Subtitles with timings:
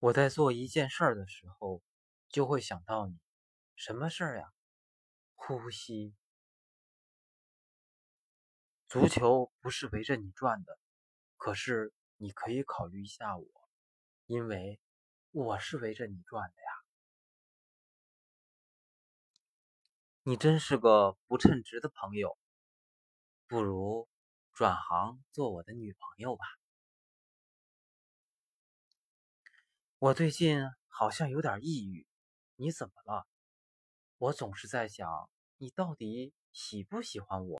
[0.00, 1.82] 我在做一件事儿的时候，
[2.28, 3.18] 就会想到你。
[3.74, 4.52] 什么事儿呀？
[5.34, 6.14] 呼吸。
[8.88, 10.78] 足球不是围着你转的，
[11.36, 13.44] 可是你可以考虑一下我，
[14.26, 14.78] 因为
[15.32, 16.70] 我是围着你转的呀。
[20.22, 22.38] 你真是个不称职的朋友，
[23.48, 24.08] 不如
[24.52, 26.57] 转行做我的女朋友吧。
[30.00, 32.06] 我最近好像有点抑郁，
[32.54, 33.26] 你怎么了？
[34.18, 37.56] 我总是在想，你到底喜不喜欢我？